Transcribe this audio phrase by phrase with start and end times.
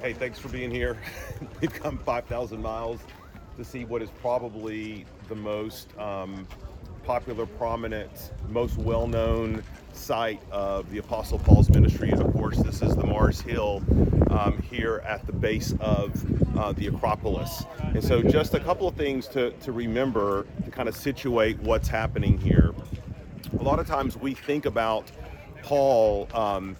[0.00, 0.96] hey, thanks for being here.
[1.60, 3.00] We've come 5,000 miles
[3.56, 6.46] to see what is probably the most um,
[7.02, 12.10] popular, prominent, most well known site of the Apostle Paul's ministry.
[12.10, 13.82] And of course, this is the Mars Hill
[14.30, 17.64] um, here at the base of uh, the Acropolis.
[17.80, 21.88] And so, just a couple of things to, to remember to kind of situate what's
[21.88, 22.74] happening here.
[23.58, 25.10] A lot of times we think about
[25.62, 26.76] Paul um,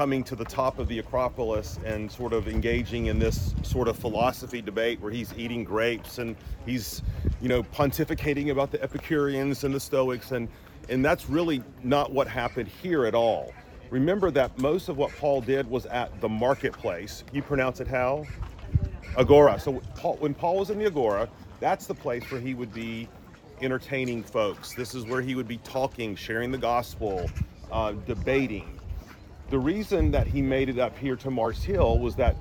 [0.00, 3.98] coming to the top of the Acropolis and sort of engaging in this sort of
[3.98, 7.02] philosophy debate where he's eating grapes and he's,
[7.42, 10.48] you know, pontificating about the Epicureans and the Stoics and
[10.88, 13.52] and that's really not what happened here at all.
[13.90, 17.22] Remember that most of what Paul did was at the marketplace.
[17.30, 18.24] You pronounce it how?
[19.18, 19.60] Agora.
[19.60, 21.28] So Paul, when Paul was in the Agora,
[21.60, 23.06] that's the place where he would be
[23.60, 24.72] entertaining folks.
[24.72, 27.28] This is where he would be talking, sharing the gospel,
[27.70, 28.79] uh, debating.
[29.50, 32.36] The reason that he made it up here to Mars Hill was that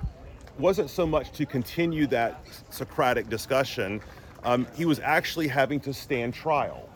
[0.60, 4.00] wasn't so much to continue that Socratic discussion.
[4.44, 6.88] Um, he was actually having to stand trial.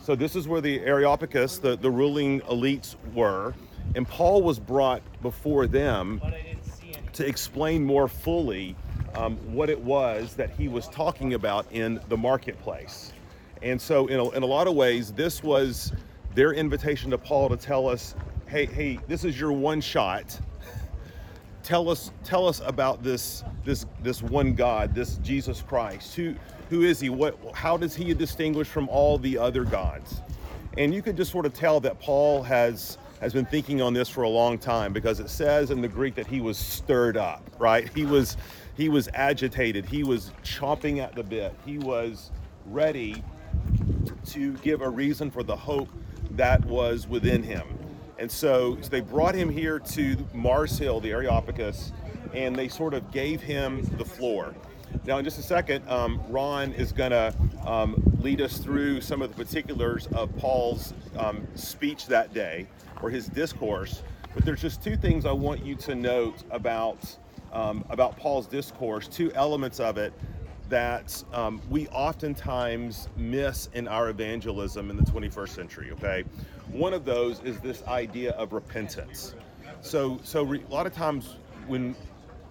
[0.00, 3.54] So this is where the Areopagus, the, the ruling elites were,
[3.96, 6.22] and Paul was brought before them
[7.14, 8.76] to explain more fully
[9.16, 13.12] um, what it was that he was talking about in the marketplace.
[13.62, 15.92] And so, in a, in a lot of ways, this was
[16.36, 18.14] their invitation to Paul to tell us,
[18.48, 20.38] hey, hey, this is your one shot.
[21.62, 26.14] Tell us, tell us about this, this, this one God, this Jesus Christ.
[26.14, 26.34] Who,
[26.70, 27.10] who is he?
[27.10, 30.20] What, how does he distinguish from all the other gods?
[30.78, 34.10] And you could just sort of tell that Paul has has been thinking on this
[34.10, 37.42] for a long time because it says in the Greek that he was stirred up,
[37.58, 37.88] right?
[37.94, 38.36] He was
[38.76, 39.86] he was agitated.
[39.86, 41.54] He was chomping at the bit.
[41.64, 42.30] He was
[42.66, 43.24] ready
[44.26, 45.88] to give a reason for the hope
[46.32, 47.75] that was within him.
[48.18, 51.92] And so, so they brought him here to Mars Hill, the Areopagus,
[52.34, 54.54] and they sort of gave him the floor.
[55.04, 59.20] Now, in just a second, um, Ron is going to um, lead us through some
[59.20, 62.66] of the particulars of Paul's um, speech that day
[63.02, 64.02] or his discourse.
[64.34, 67.16] But there's just two things I want you to note about
[67.52, 70.12] um, about Paul's discourse, two elements of it
[70.68, 75.90] that um, we oftentimes miss in our evangelism in the 21st century.
[75.92, 76.24] Okay,
[76.70, 79.34] one of those is this idea of repentance.
[79.80, 81.94] So, so re- a lot of times when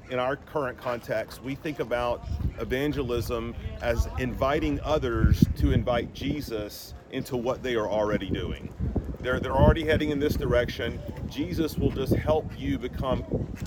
[0.10, 2.28] in our current context, we think about
[2.60, 8.72] evangelism as inviting others to invite Jesus into what they are already doing.
[9.20, 11.00] They're, they're already heading in this direction.
[11.28, 13.24] Jesus will just help you become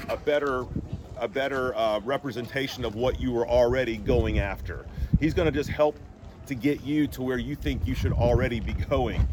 [0.09, 0.67] a better
[1.19, 4.87] a better uh, representation of what you were already going after.
[5.21, 5.97] He's going to just help
[6.47, 9.27] to get you to where you think you should already be going.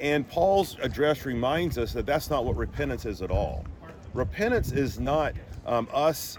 [0.00, 3.64] And Paul's address reminds us that that's not what repentance is at all.
[4.12, 5.34] Repentance is not
[5.66, 6.36] um, us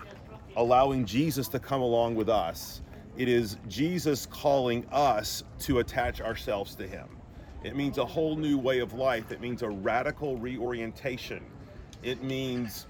[0.56, 2.82] allowing Jesus to come along with us.
[3.18, 7.08] It is Jesus calling us to attach ourselves to Him.
[7.64, 9.32] It means a whole new way of life.
[9.32, 11.44] It means a radical reorientation.
[12.04, 12.88] It means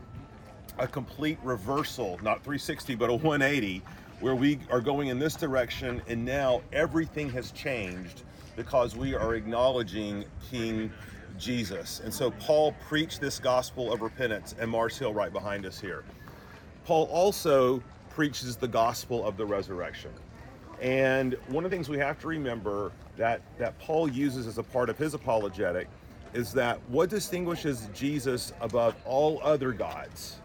[0.77, 3.81] a complete reversal, not 360, but a 180,
[4.19, 8.23] where we are going in this direction and now everything has changed
[8.55, 10.91] because we are acknowledging King
[11.37, 11.99] Jesus.
[12.03, 16.03] And so Paul preached this gospel of repentance, and Mars Hill right behind us here.
[16.85, 20.11] Paul also preaches the gospel of the resurrection.
[20.81, 24.63] And one of the things we have to remember that, that Paul uses as a
[24.63, 25.87] part of his apologetic
[26.33, 30.37] is that what distinguishes Jesus above all other gods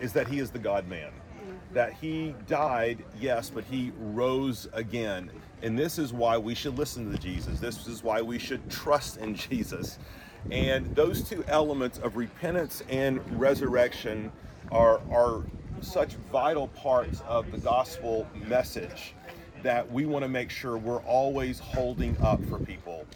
[0.00, 1.10] is that he is the God man.
[1.10, 1.74] Mm-hmm.
[1.74, 5.30] That he died, yes, but he rose again.
[5.62, 7.60] And this is why we should listen to Jesus.
[7.60, 9.98] This is why we should trust in Jesus.
[10.50, 14.32] And those two elements of repentance and resurrection
[14.72, 15.42] are, are
[15.80, 19.14] such vital parts of the gospel message
[19.62, 23.06] that we want to make sure we're always holding up for people.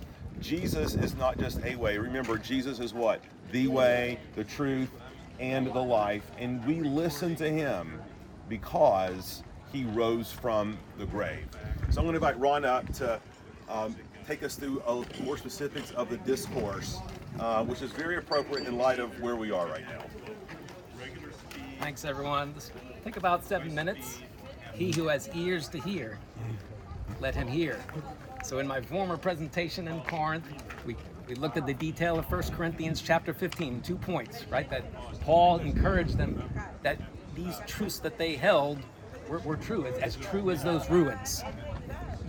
[0.40, 1.98] Jesus is not just a way.
[1.98, 3.20] Remember, Jesus is what?
[3.52, 4.90] The way, the truth,
[5.38, 6.30] and the life.
[6.38, 8.00] And we listen to him
[8.48, 9.42] because
[9.72, 11.46] he rose from the grave.
[11.90, 13.20] So I'm going to invite Ron up to
[13.68, 13.96] um,
[14.26, 16.98] take us through a, more specifics of the discourse,
[17.38, 20.04] uh, which is very appropriate in light of where we are right now.
[21.78, 22.54] Thanks, everyone.
[22.54, 22.72] This
[23.04, 24.18] take about seven minutes.
[24.74, 26.18] He who has ears to hear,
[27.20, 27.78] let him hear.
[28.44, 30.46] So in my former presentation in Corinth,
[30.84, 34.68] we, we looked at the detail of 1 Corinthians chapter 15, two points, right?
[34.70, 34.84] That
[35.22, 36.42] Paul encouraged them
[36.82, 36.98] that
[37.34, 38.78] these truths that they held
[39.28, 41.42] were, were true, as, as true as those ruins.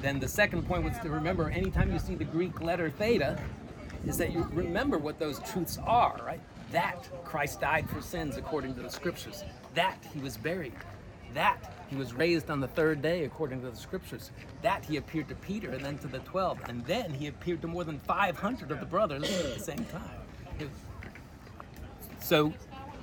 [0.02, 3.40] Then the second point was to remember anytime you see the Greek letter theta,
[4.06, 6.42] is that you remember what those truths are, right?
[6.72, 9.44] That Christ died for sins according to the scriptures.
[9.74, 10.74] that he was buried,
[11.36, 14.32] that he was raised on the third day according to the scriptures,
[14.62, 17.68] that he appeared to Peter and then to the 12, and then he appeared to
[17.68, 20.70] more than 500 of the brothers at the same time.
[22.20, 22.54] So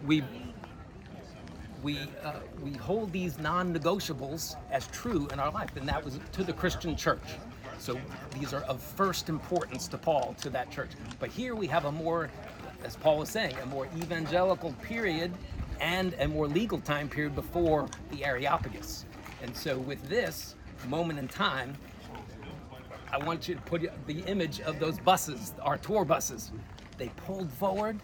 [0.06, 0.22] we
[1.82, 2.32] we uh,
[2.62, 6.96] we hold these non-negotiables as true in our life, and that was to the Christian
[6.96, 7.22] church.
[7.78, 7.98] So
[8.38, 10.90] these are of first importance to Paul to that church.
[11.18, 12.30] But here we have a more,
[12.82, 15.32] as Paul was saying, a more evangelical period
[15.80, 19.04] and a more legal time period before the Areopagus.
[19.42, 20.54] And so with this
[20.88, 21.76] moment in time,
[23.12, 26.50] I want you to put the image of those buses, our tour buses.
[26.98, 28.00] They pulled forward,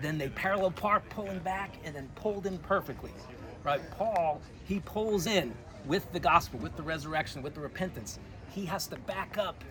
[0.00, 3.10] then they parallel park, pulling back, and then pulled in perfectly.
[3.64, 3.80] Right?
[3.92, 5.52] Paul, he pulls in
[5.86, 8.18] with the gospel, with the resurrection, with the repentance.
[8.50, 9.62] He has to back up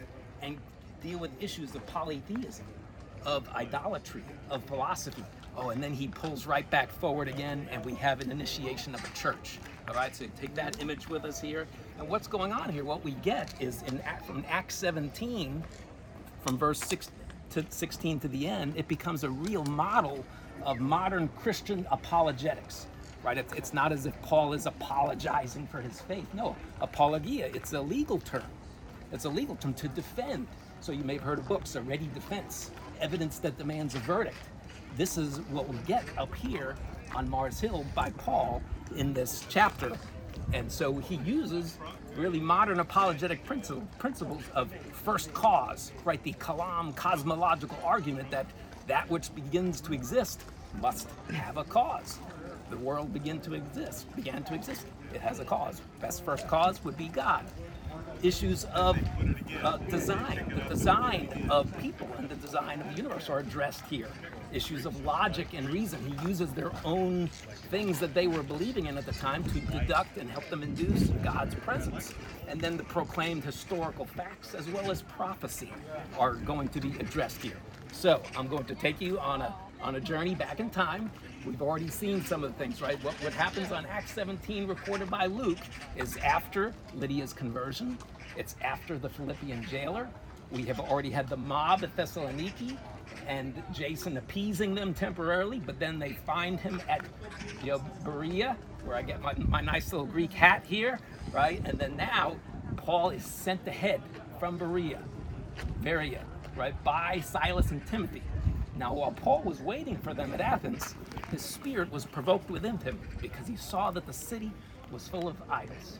[0.41, 0.57] and
[1.01, 2.65] deal with issues of polytheism,
[3.25, 5.23] of idolatry, of philosophy.
[5.57, 9.03] Oh, and then he pulls right back forward again, and we have an initiation of
[9.03, 9.57] a church.
[9.87, 11.67] All right, so take that image with us here.
[11.97, 12.83] And what's going on here?
[12.83, 15.63] What we get is in from Acts 17,
[16.45, 17.09] from verse 6
[17.51, 20.23] to 16 to the end, it becomes a real model
[20.63, 22.87] of modern Christian apologetics.
[23.23, 23.37] Right?
[23.37, 26.27] It's, it's not as if Paul is apologizing for his faith.
[26.33, 28.43] No, apologia, it's a legal term.
[29.11, 30.47] It's a legal term to defend.
[30.81, 32.71] So you may have heard of books, a ready defense,
[33.01, 34.37] evidence that demands a verdict
[34.97, 36.75] this is what we get up here
[37.15, 38.61] on Mars Hill by Paul
[38.95, 39.91] in this chapter.
[40.53, 41.77] And so he uses
[42.15, 46.21] really modern apologetic principles of first cause, right?
[46.23, 48.47] The Kalam cosmological argument that
[48.87, 50.41] that which begins to exist
[50.81, 52.17] must have a cause.
[52.71, 54.85] The world began to exist, began to exist.
[55.13, 55.81] It has a cause.
[56.01, 57.45] Best first cause would be God
[58.23, 58.97] issues of
[59.63, 60.53] uh, design.
[60.55, 64.09] The design of people and the design of the universe are addressed here.
[64.53, 65.99] Issues of logic and reason.
[66.05, 67.27] He uses their own
[67.69, 71.09] things that they were believing in at the time to deduct and help them induce
[71.23, 72.13] God's presence.
[72.47, 75.73] And then the proclaimed historical facts as well as prophecy
[76.17, 77.57] are going to be addressed here.
[77.91, 81.11] So I'm going to take you on a on a journey back in time
[81.47, 83.01] We've already seen some of the things, right?
[83.03, 85.59] What, what happens on Acts 17, recorded by Luke,
[85.95, 87.97] is after Lydia's conversion,
[88.35, 90.09] it's after the Philippian jailer.
[90.51, 92.77] We have already had the mob at Thessaloniki
[93.27, 97.05] and Jason appeasing them temporarily, but then they find him at
[97.63, 100.99] you know, Berea, where I get my, my nice little Greek hat here,
[101.31, 101.61] right?
[101.65, 102.35] And then now
[102.75, 104.01] Paul is sent ahead
[104.37, 105.01] from Berea,
[105.81, 106.23] Berea,
[106.57, 108.21] right, by Silas and Timothy.
[108.77, 110.93] Now, while Paul was waiting for them at Athens,
[111.31, 114.51] his spirit was provoked within him because he saw that the city
[114.91, 115.97] was full of idols.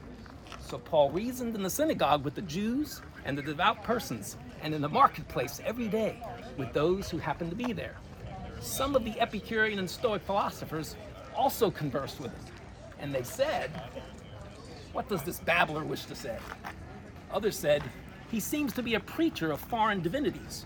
[0.60, 4.82] So Paul reasoned in the synagogue with the Jews and the devout persons, and in
[4.82, 6.22] the marketplace every day
[6.56, 7.96] with those who happened to be there.
[8.60, 10.96] Some of the Epicurean and Stoic philosophers
[11.36, 12.54] also conversed with him,
[13.00, 13.72] and they said,
[14.94, 16.38] What does this babbler wish to say?
[17.32, 17.84] Others said,
[18.30, 20.66] He seems to be a preacher of foreign divinities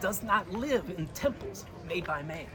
[0.00, 2.46] does not live in temples made by man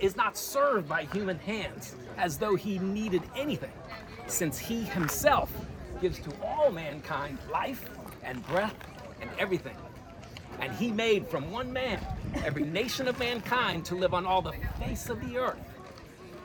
[0.00, 3.72] is not served by human hands as though he needed anything,
[4.26, 5.52] since he himself
[6.00, 7.88] gives to all mankind life
[8.22, 8.74] and breath
[9.20, 9.76] and everything.
[10.60, 12.00] And he made from one man
[12.44, 15.58] every nation of mankind to live on all the face of the earth,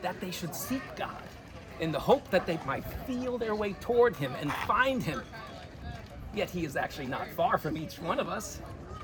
[0.02, 1.18] that they should seek God
[1.80, 5.24] in the hope that they might feel their way toward him and find him.
[6.36, 8.60] Yet he is actually not far from each one of us,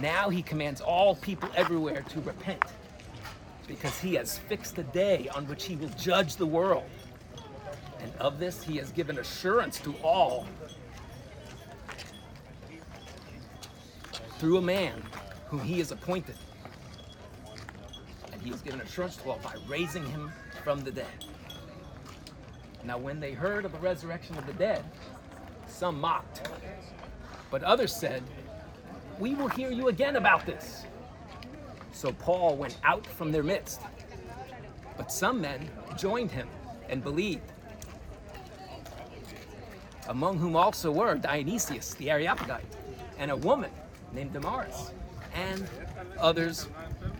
[0.00, 2.62] now he commands all people everywhere to repent
[3.66, 6.84] because he has fixed a day on which he will judge the world.
[8.00, 10.46] And of this he has given assurance to all
[14.38, 15.02] through a man
[15.48, 16.34] whom he has appointed.
[18.32, 20.30] And he has given assurance to all by raising him
[20.62, 21.06] from the dead.
[22.84, 24.84] Now, when they heard of the resurrection of the dead,
[25.66, 26.46] some mocked,
[27.50, 28.22] but others said,
[29.18, 30.84] We will hear you again about this.
[31.92, 33.80] So Paul went out from their midst.
[34.96, 36.48] But some men joined him
[36.88, 37.52] and believed,
[40.08, 42.64] among whom also were Dionysius the Areopagite
[43.18, 43.70] and a woman
[44.12, 44.92] named Damaris,
[45.34, 45.68] and
[46.18, 46.68] others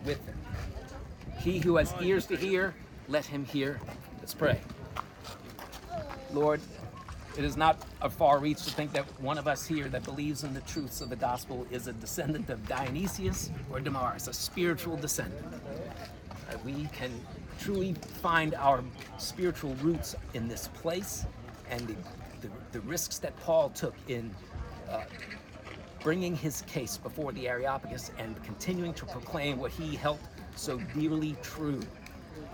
[0.05, 0.37] with them.
[1.39, 2.73] He who has ears to hear,
[3.07, 3.79] let him hear.
[4.19, 4.61] Let's pray.
[6.31, 6.61] Lord,
[7.37, 10.43] it is not a far reach to think that one of us here that believes
[10.43, 14.95] in the truths of the gospel is a descendant of Dionysius or Damaris, a spiritual
[14.95, 15.45] descendant.
[16.49, 17.11] That we can
[17.59, 18.83] truly find our
[19.17, 21.25] spiritual roots in this place
[21.69, 21.95] and the,
[22.41, 24.33] the, the risks that Paul took in
[24.89, 25.03] uh,
[26.01, 30.19] bringing his case before the Areopagus and continuing to proclaim what he held
[30.55, 31.81] so dearly true.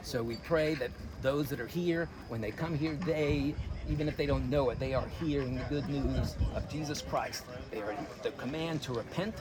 [0.03, 0.89] So we pray that
[1.21, 3.53] those that are here, when they come here, they,
[3.89, 7.43] even if they don't know it, they are hearing the good news of Jesus Christ.
[7.71, 9.35] They are the command to repent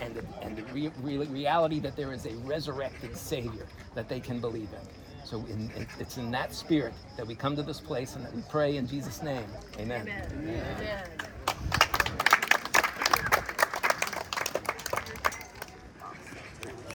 [0.00, 4.20] and the, and the re- re- reality that there is a resurrected Savior that they
[4.20, 5.24] can believe in.
[5.24, 8.34] So in, in, it's in that spirit that we come to this place and that
[8.34, 9.46] we pray in Jesus' name.
[9.78, 10.02] Amen.
[10.02, 10.64] Amen.
[10.76, 11.81] Amen.